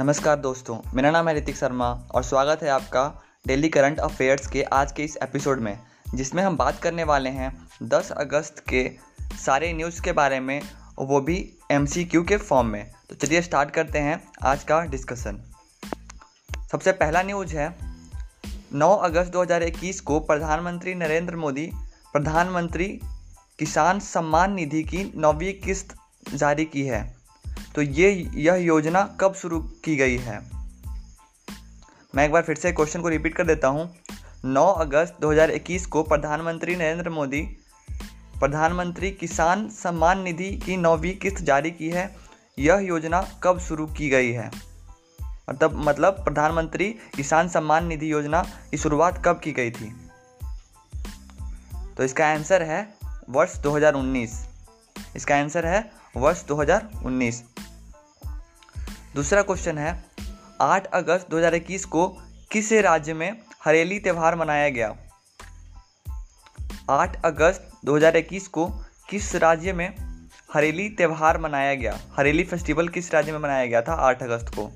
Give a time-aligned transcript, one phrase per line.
[0.00, 4.62] नमस्कार दोस्तों, मेरा नाम है ऋतिक शर्मा और स्वागत है आपका डेली करंट अफेयर्स के
[4.62, 5.78] आज के इस एपिसोड में,
[6.14, 8.90] जिसमें हम बात करने वाले हैं 10 अगस्त के
[9.22, 10.62] सारे न्यूज़ के बारे में
[10.98, 15.52] वो भी एमसीक्यू के फॉर्म में। तो चलिए स्टार्ट करते हैं आज का डिस्कशन।
[16.72, 17.76] सबसे पहला न्यूज़ है
[18.72, 21.70] 9 अगस्त 2021 को प्रधानमंत्री नरेंद्र मोदी,
[22.12, 23.00] प्रधानमंत्री
[23.58, 25.96] किसान सम्मान निधि की नौवीं किस्त
[26.34, 27.19] जारी की है।
[27.74, 30.50] तो ये, यह योजना कब शुरू की गई है?
[32.14, 33.96] मैं एक बार फिर से क्वेश्चन को रिपीट कर देता हूँ।
[34.44, 37.42] 9 अगस्त 2021 को प्रधानमंत्री नरेंद्र मोदी,
[38.40, 42.16] प्रधानमंत्री किसान सम्मान निधि की नौवीं किस्त जारी की है।
[42.58, 44.50] यह योजना कब शुरू की गई है?
[45.50, 50.10] मतलब मतलब प्रधानमंत्री किसान सम्मान निधि योजना की शुरुआत कब की गई थी?
[51.96, 52.94] तो इसका आंसर है
[53.28, 54.46] वर्ष 2019
[55.16, 57.44] इसका आंसर है वर्ष 2019
[59.14, 60.04] दूसरा क्वेश्चन है
[60.60, 62.08] 8 अगस्त 2021 को
[62.50, 64.96] किस राज्य में हरेली त्यौहार मनाया गया?
[66.90, 68.66] 8 अगस्त 2021 को
[69.08, 69.96] किस राज्य में
[70.54, 71.98] हरेली त्यौहार मनाया गया?
[72.16, 74.72] हरेली फेस्टिवल किस राज्य में मनाया गया था 8 अगस्त को?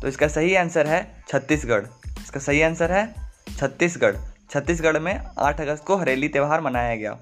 [0.00, 1.86] तो इसका सही आंसर है छत्तीसगढ़।
[2.22, 4.16] इसका सही आंसर है छत्तीसगढ़।
[4.50, 7.18] छत्तीसगढ़ में 8 अगस्त को हरेली त्यौहार मनाया गया।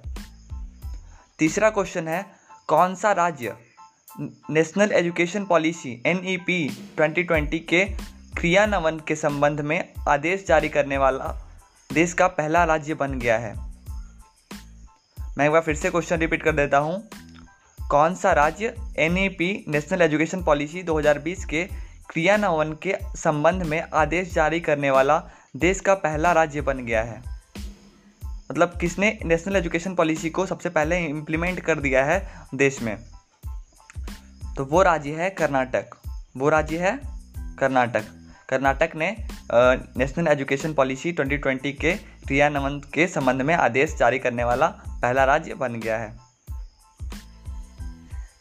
[1.38, 2.26] तीसरा क्वेश्चन है,
[2.66, 3.69] कौन सा राज्य
[4.50, 7.84] national education policy N E P twenty twenty के
[8.40, 11.56] क्रियान्वयन के संबंध में आदेश जारी करने वाला
[11.92, 13.54] देश का पहला राज्य बन गया है।
[15.38, 17.08] मैं एक बार फिर से क्वेश्चन रिपीट कर देता हूँ।
[17.90, 21.64] कौन सा राज्य N E P national education policy 2020 के
[22.08, 25.22] क्रियान्वयन के संबंध में आदेश जारी करने वाला
[25.56, 27.22] देश का पहला राज्य बन गया है?
[28.50, 32.98] मतलब किसने नेशनल एजुकेशन पॉलिसी को सबसे पहले इम्प्लीमेंट कर दिया है देश में?
[34.60, 35.90] तो वो राज्य है कर्नाटक।
[36.36, 36.90] वो राज्य है
[37.58, 38.08] कर्नाटक।
[38.48, 39.06] कर्नाटक ने
[39.52, 41.92] नेशनल एजुकेशन पॉलिसी 2020 के
[42.26, 46.12] क्रियान्वयन के संबंध में आदेश जारी करने वाला पहला राज्य बन गया है।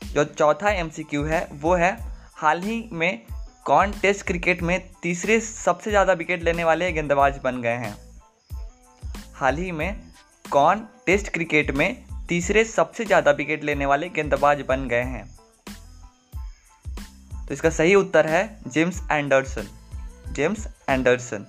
[0.05, 1.95] जो चौथा एमसीक्यू है, वो है
[2.35, 3.21] हाल ही में
[3.65, 7.95] कौन टेस्ट क्रिकेट में तीसरे सबसे ज़्यादा विकेट लेने वाले गेंदबाज बन गए हैं।
[9.35, 9.99] हाल ही में
[10.45, 15.27] कौन टेस्ट क्रिकेट में तीसरे सबसे ज़्यादा विकेट लेने वाले गेंदबाज बन गए हैं।
[17.49, 19.67] तो इसका सही उत्तर है जेम्स एंडरसन।
[20.31, 21.45] James Anderson.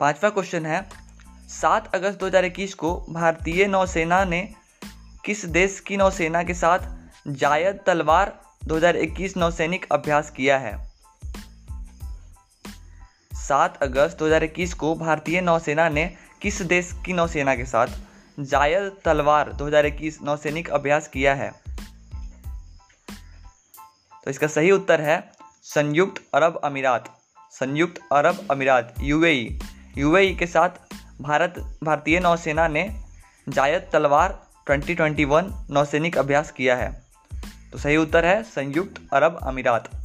[0.00, 0.88] पांचवा क्वेश्चन है,
[1.48, 4.54] सात अगस्त 2021 को भारतीय नौसेना ने
[5.24, 6.78] किस देश की नौसेना के साथ
[7.28, 10.90] जायद तलवार 2021 नौसैनिक अभ्यास किया है?
[13.34, 17.86] सात अगस्त 2021 को भारतीय नौसेना ने किस देश की नौसेना के साथ
[18.40, 21.69] जायद तलवार 2021 नौसैनिक अभ्यास किया है?
[24.24, 25.32] तो इसका सही उत्तर है
[25.62, 27.18] संयुक्त अरब अमीरात।
[27.50, 29.58] संयुक्त अरब अमीरात, यूएई।
[29.98, 30.70] यूएई के साथ
[31.20, 33.00] भारत, भारतीय नौसेना ने
[33.48, 37.06] जायद तलवार 2021 नौसैनिक अभ्यास किया है।
[37.72, 40.02] तो सही उत्तर है संयुक्त अरब अमीरात।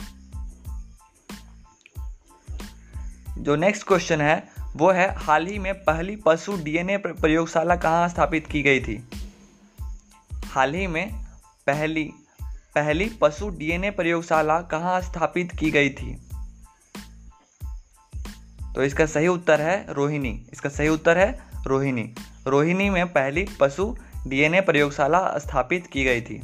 [3.38, 8.48] जो नेक्स्ट क्वेश्चन है, वो है हाल ही में पहली पशु डीएनए प्रयोगशाला कहाँ स्थापित
[8.48, 9.10] की गई थी?
[10.46, 11.26] हाल ही में
[11.68, 12.14] पहली
[12.76, 16.22] पहली पशु डीएनए प्रयोगशाला कहाँ स्थापित की गई थी?
[18.76, 22.16] तो इसका सही उत्तर है रोहिणी। इसका सही उत्तर है रोहिणी।
[22.48, 23.98] रोहिणी में पहली पशु
[24.28, 26.42] डीएनए प्रयोगशाला स्थापित की गई थी।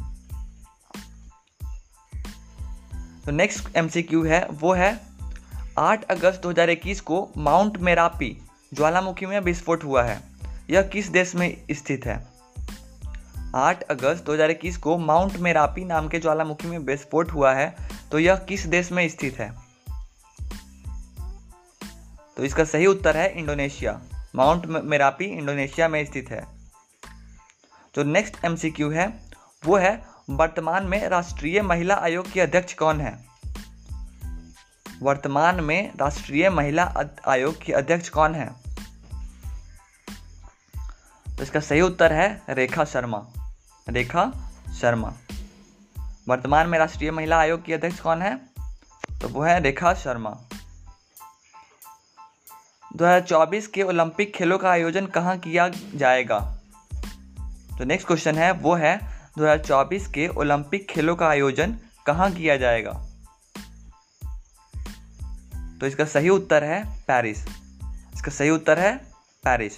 [3.26, 5.02] तो नेक्स्ट एमसीक्यू है, वो है
[5.80, 8.42] 8 अगस्त 2021 को माउंट मेरापी,
[8.74, 10.22] ज्वालामुखी में विस्फोट हुआ है।
[10.70, 12.41] यह किस देश में स्थित है?
[13.56, 17.76] 8 अगस्त 2021 को माउंट मेरापी नाम के ज्वालामुखी में विस्फोट हुआ है
[18.12, 19.54] तो यह किस देश में स्थित है?
[22.38, 24.02] तो इसका सही उत्तर है इंडोनेशिया।
[24.36, 26.48] माउंट मेरापी इंडोनेशिया में स्थित है।
[27.96, 29.20] जो नेक्स्ट एमसीक्यू है,
[29.66, 33.26] वो है वर्तमान में राष्ट्रीय महिला आयोग की अध्यक्ष कौन है?
[35.02, 36.94] वर्तमान में राष्ट्रीय महिला
[37.28, 38.46] आयोग की अध्यक्ष कौन है?
[41.38, 43.28] तो इसका सही उत्तर है रेखा शर्मा।
[43.90, 44.32] रेखा
[44.82, 45.14] शर्मा।
[46.28, 48.38] वर्तमान में राष्ट्रीय महिला आयोग की अध्यक्ष कौन है?
[49.22, 50.38] तो वो है रेखा शर्मा।
[52.96, 56.40] 2024 के ओलंपिक खेलों का आयोजन कहाँ किया जाएगा?
[57.78, 59.00] तो नेक्स्ट क्वेश्चन है, वो है
[59.38, 63.06] 2024 के ओलंपिक खेलों का आयोजन कहाँ किया जाएगा?
[65.80, 67.48] तो इसका सही उत्तर है पेरिस
[68.14, 68.98] इसका सही उत्तर है
[69.44, 69.74] पेरिस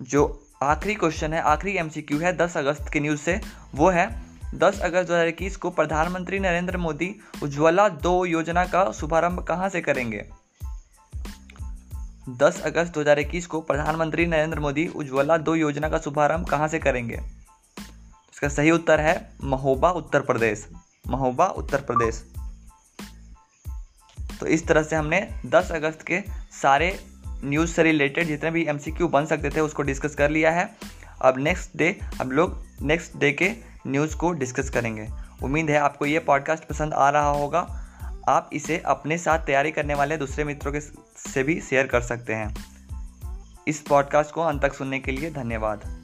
[0.00, 3.40] जो आखिरी क्वेश्चन है, आखिरी एमसीक्यू है 10 अगस्त की न्यूज़ से।
[3.74, 4.22] वो है
[4.54, 10.26] 10 अगस्त 2021 को प्रधानमंत्री नरेंद्र मोदी उज्ज्वला दो योजना का शुभारंभ कहाँ से करेंगे?
[12.28, 17.20] 10 अगस्त 2021 को प्रधानमंत्री नरेंद्र मोदी उज्ज्वला दो योजना का शुभारंभ कहाँ से करेंगे?
[18.32, 20.68] इसका सही उत्तर है, महोबा, उत्तर प्रदेश।
[21.08, 22.34] महोबा, उत्तर प्रदेश।
[24.40, 26.20] तो इस तरह से हमने 10 अगस्त के
[26.62, 27.13] सारे
[27.44, 30.76] न्यूज़ से रिलेटेड जितने भी एमसीक्यू बन सकते थे, उसको डिस्कस कर लिया है।
[31.22, 33.52] अब नेक्स्ट डे हम लोग नेक्स्ट डे के
[33.86, 35.08] न्यूज़ को डिस्कस करेंगे।
[35.42, 37.80] उम्मीद है आपको ये पॉडकास्ट पसंद आ रहा होगा।
[38.28, 40.80] आप इसे अपने साथ तैयारी करने वाले दूसरे मित्रों के
[41.16, 42.56] से भी शेयर कर सकते हैं।
[43.68, 46.03] इस पॉडकास्ट को अंत तक सुनने के लिए धन्यवाद।